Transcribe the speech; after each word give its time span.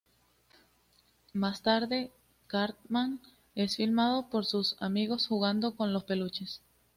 Más 1.33 1.61
tarde 1.61 2.09
Cartman 2.47 3.19
es 3.53 3.75
filmado 3.75 4.29
por 4.31 4.45
sus 4.47 4.75
amigos 4.81 5.27
jugando 5.27 5.75
con 5.75 5.93
los 5.93 6.05
peluches. 6.05 6.59